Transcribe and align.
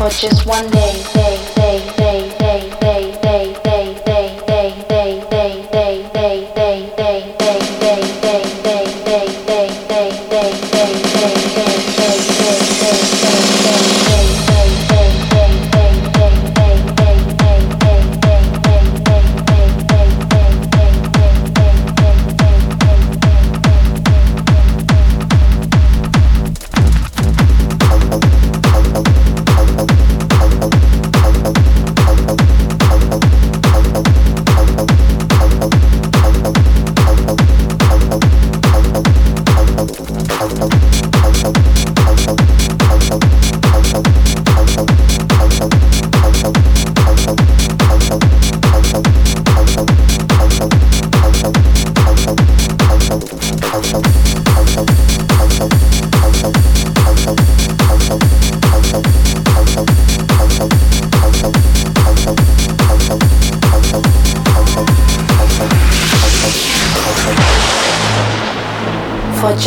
for 0.00 0.08
just 0.08 0.46
one 0.46 0.70
day, 0.70 1.19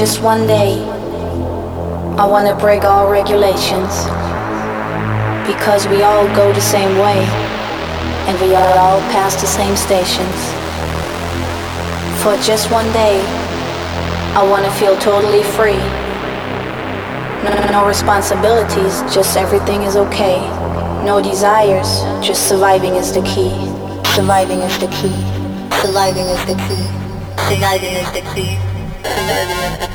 just 0.04 0.22
one 0.22 0.46
day, 0.46 0.84
I 2.20 2.28
want 2.28 2.46
to 2.46 2.56
break 2.56 2.84
all 2.84 3.10
regulations. 3.10 4.04
Because 5.48 5.88
we 5.88 6.04
all 6.04 6.28
go 6.36 6.52
the 6.52 6.60
same 6.60 6.98
way, 7.00 7.24
and 8.28 8.36
we 8.42 8.54
are 8.54 8.78
all 8.84 9.00
pass 9.16 9.40
the 9.40 9.48
same 9.48 9.78
stations. 9.78 10.40
For 12.22 12.36
just 12.44 12.70
one 12.70 12.92
day, 12.92 13.16
I 14.36 14.44
want 14.44 14.66
to 14.66 14.72
feel 14.72 14.98
totally 14.98 15.42
free. 15.56 15.80
No, 17.48 17.54
no 17.72 17.88
responsibilities, 17.88 19.00
just 19.16 19.38
everything 19.38 19.84
is 19.84 19.96
okay. 19.96 20.42
No 21.06 21.22
desires, 21.24 22.04
just 22.20 22.50
surviving 22.50 22.96
is 22.96 23.14
the 23.14 23.22
key. 23.22 23.56
Surviving 24.16 24.60
is 24.68 24.78
the 24.84 24.92
key. 24.98 25.16
Surviving 25.80 26.28
is 26.28 26.44
the 26.44 26.56
key. 26.60 26.84
Surviving 27.48 27.96
is 27.96 28.12
the 28.12 28.22
key. 28.28 28.44
Surviving 28.44 28.44
is 28.44 29.72
the 29.72 29.84
key. 29.88 29.93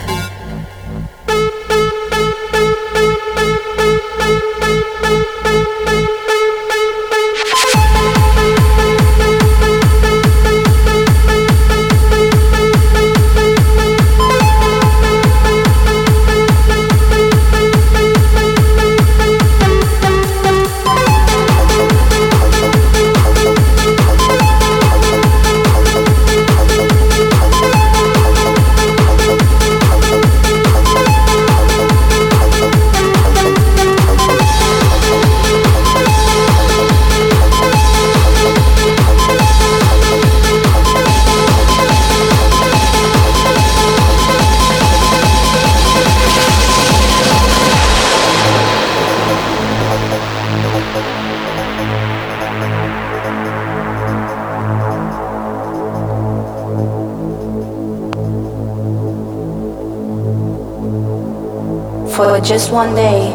Just 62.49 62.73
one 62.73 62.95
day, 62.95 63.29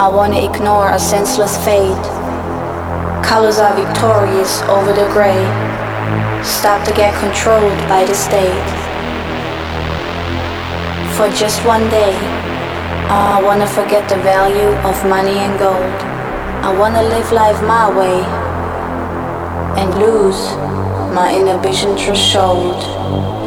I 0.00 0.08
want 0.08 0.32
to 0.32 0.42
ignore 0.42 0.88
a 0.88 0.98
senseless 0.98 1.62
fate. 1.62 2.04
Colors 3.22 3.58
are 3.58 3.76
victorious 3.76 4.62
over 4.62 4.94
the 4.94 5.04
gray. 5.12 5.44
Stop 6.42 6.88
to 6.88 6.94
get 6.94 7.12
controlled 7.20 7.76
by 7.84 8.06
the 8.06 8.14
state. 8.14 8.64
For 11.20 11.28
just 11.36 11.60
one 11.66 11.84
day, 11.90 12.16
oh, 13.12 13.36
I 13.36 13.42
want 13.44 13.60
to 13.60 13.66
forget 13.66 14.08
the 14.08 14.16
value 14.24 14.72
of 14.88 14.96
money 15.04 15.36
and 15.44 15.58
gold. 15.58 16.00
I 16.64 16.74
want 16.78 16.94
to 16.94 17.02
live 17.02 17.30
life 17.30 17.60
my 17.60 17.92
way 17.92 18.24
and 19.76 19.92
lose 20.00 20.56
my 21.12 21.36
inhibition 21.38 21.94
threshold. 21.94 23.37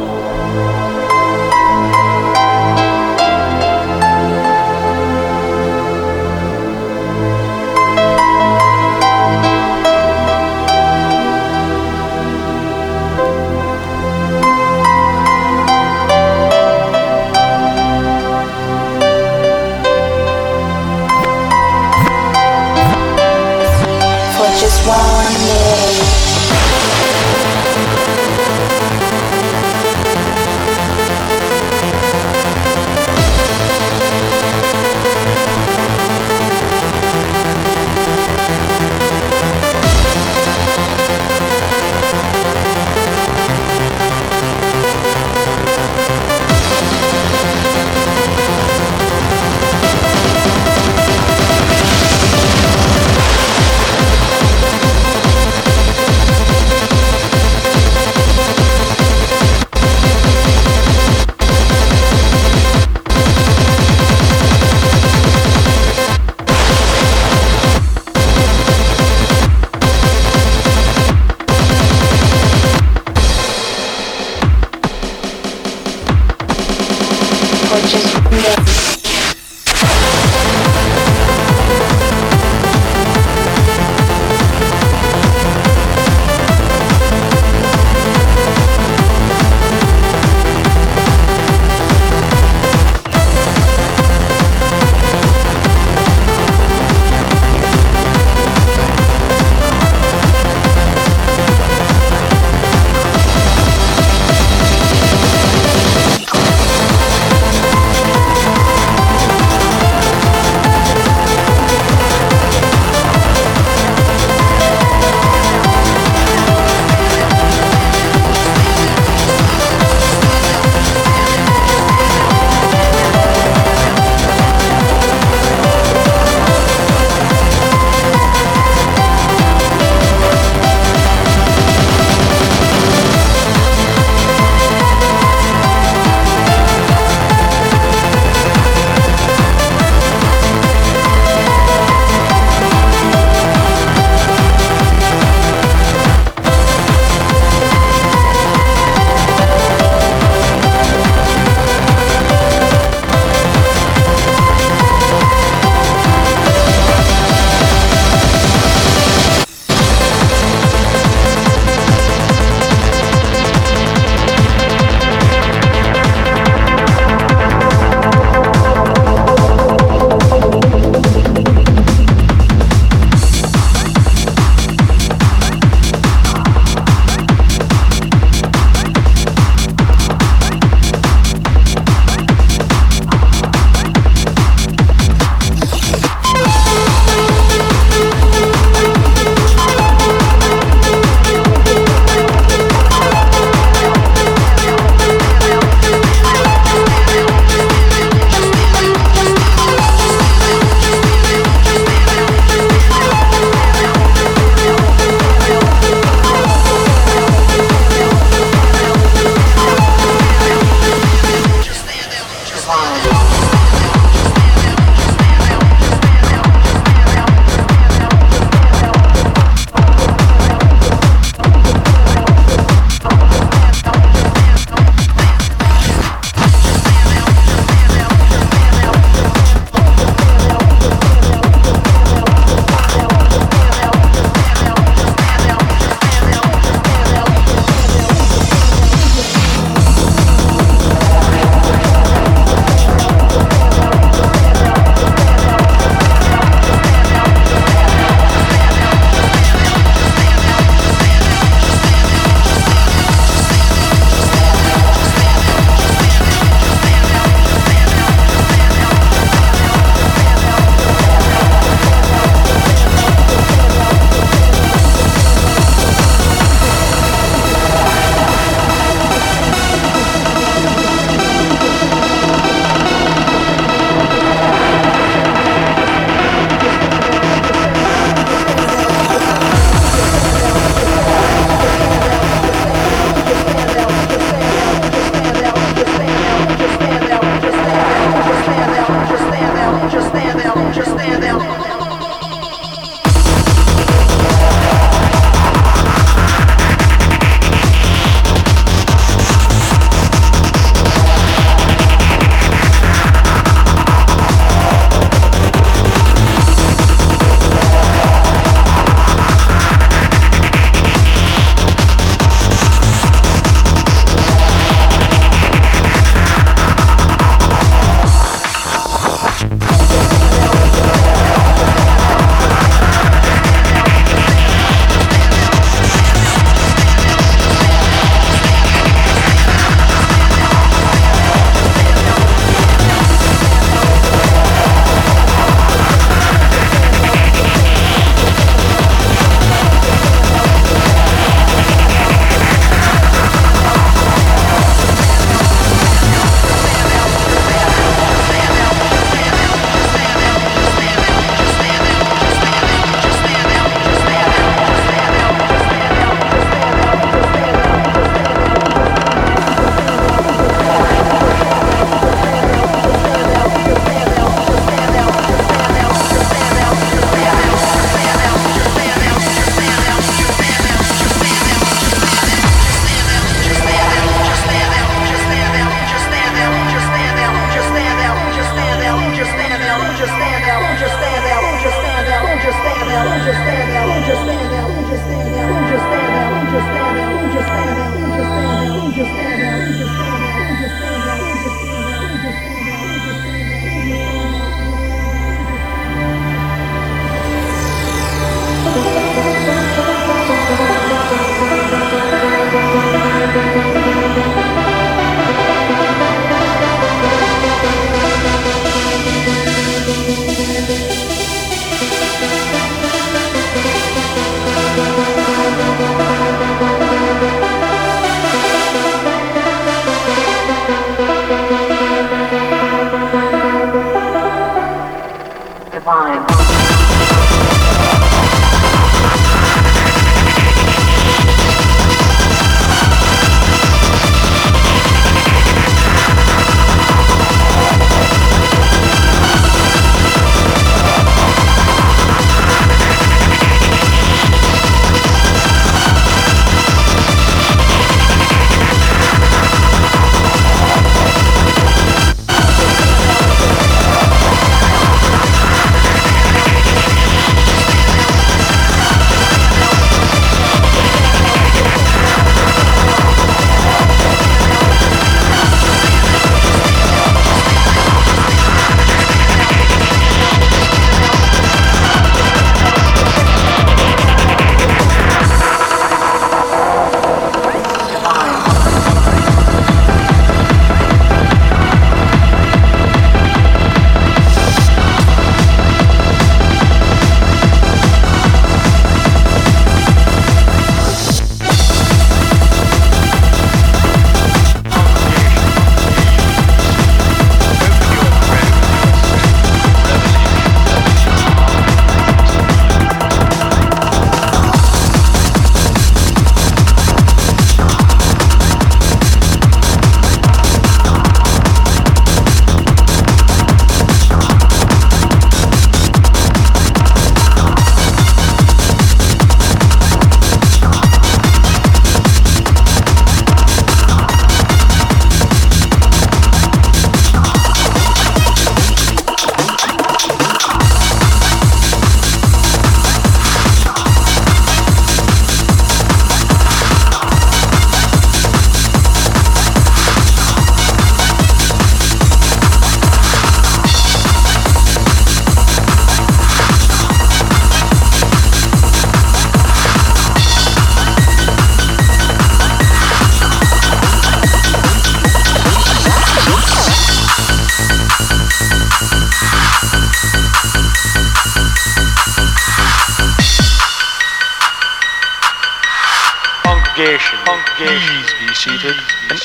Sessions. 77.92 78.91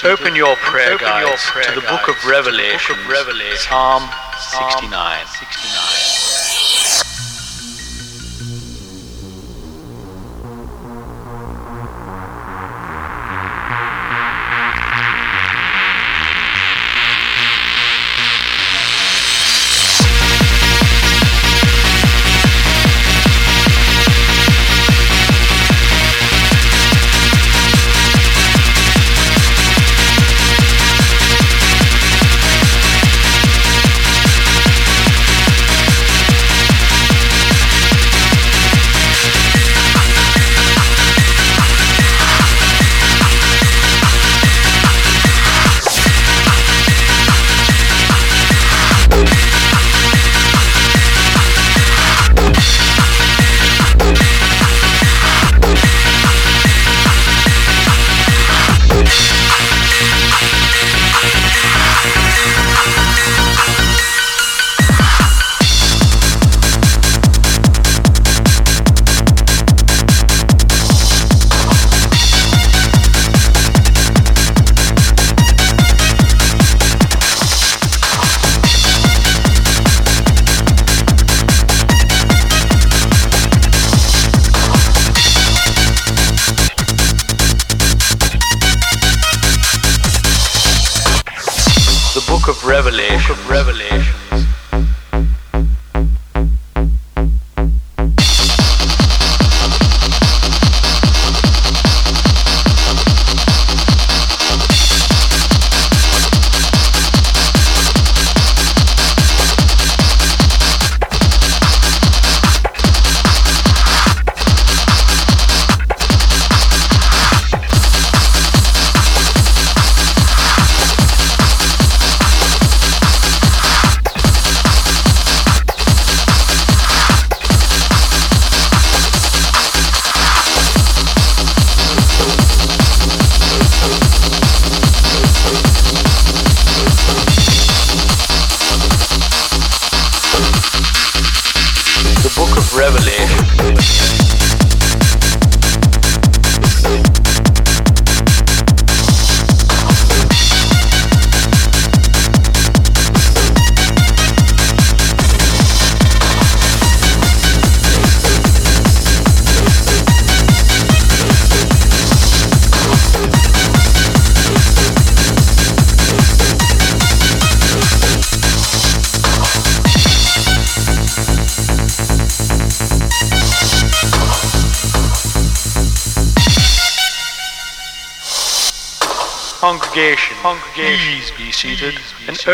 Open 0.04 0.36
your 0.36 0.56
prayer 0.58 0.98
to 0.98 1.72
the 1.76 1.82
book 1.82 2.08
of 2.08 2.16
Revelation, 2.26 2.96
Psalm 3.58 4.04
69. 4.38 5.26
69. 5.26 5.47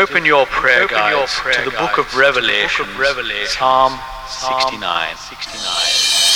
Open 0.04 0.26
your 0.26 0.44
prayer 0.46 0.82
Open 0.82 0.96
guides 0.96 1.40
to 1.54 1.64
the 1.64 1.70
book 1.70 1.96
of 1.96 2.14
Revelation, 2.14 2.84
Psalm 3.46 3.98
69. 4.28 5.16
69. 5.16 6.33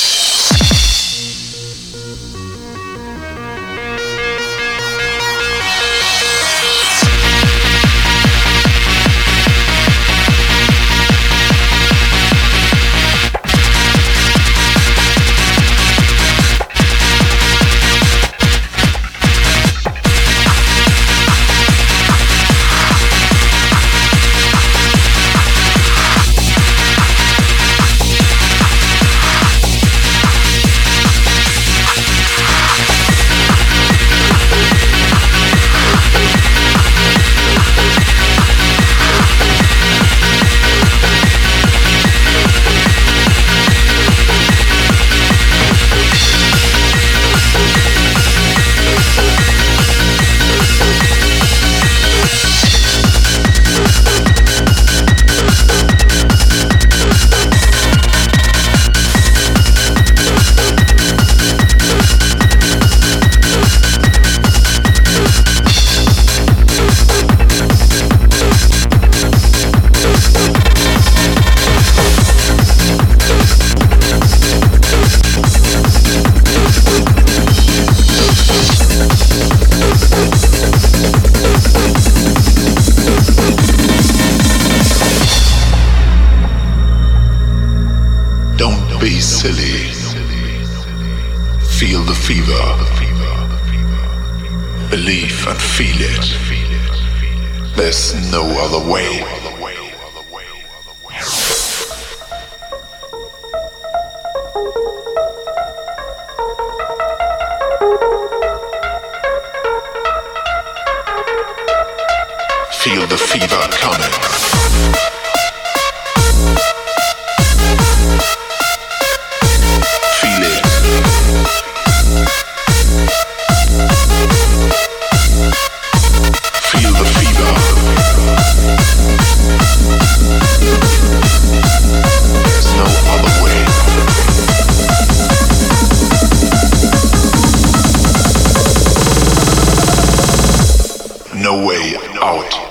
way 141.65 141.97
out. 142.23 142.68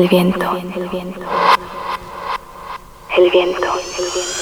El 0.00 0.08
viento. 0.08 0.56
El 0.56 0.88
viento. 0.88 1.20
El 3.18 3.30
viento. 3.30 3.66
El 3.98 4.10
viento. 4.10 4.39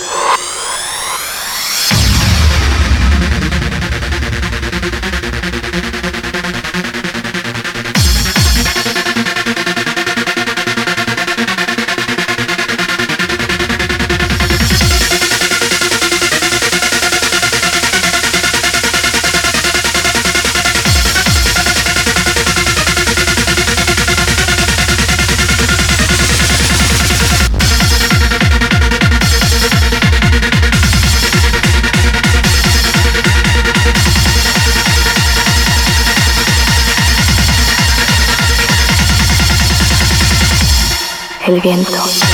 El 41.48 41.60
viento. 41.62 42.27